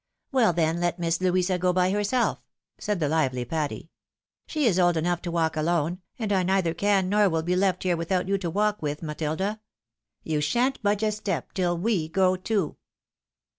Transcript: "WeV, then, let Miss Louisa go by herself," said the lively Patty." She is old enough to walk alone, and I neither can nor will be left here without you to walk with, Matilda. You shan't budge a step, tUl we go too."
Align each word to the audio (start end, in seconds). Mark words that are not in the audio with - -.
"WeV, 0.33 0.55
then, 0.55 0.79
let 0.79 0.97
Miss 0.97 1.21
Louisa 1.21 1.59
go 1.59 1.71
by 1.71 1.91
herself," 1.91 2.39
said 2.79 2.99
the 2.99 3.07
lively 3.07 3.45
Patty." 3.45 3.91
She 4.47 4.65
is 4.65 4.79
old 4.79 4.97
enough 4.97 5.21
to 5.21 5.29
walk 5.29 5.55
alone, 5.55 6.01
and 6.17 6.33
I 6.33 6.41
neither 6.41 6.73
can 6.73 7.07
nor 7.07 7.29
will 7.29 7.43
be 7.43 7.55
left 7.55 7.83
here 7.83 7.95
without 7.95 8.27
you 8.27 8.39
to 8.39 8.49
walk 8.49 8.81
with, 8.81 9.03
Matilda. 9.03 9.61
You 10.23 10.41
shan't 10.41 10.81
budge 10.81 11.03
a 11.03 11.11
step, 11.11 11.53
tUl 11.53 11.77
we 11.77 12.07
go 12.07 12.35
too." 12.35 12.77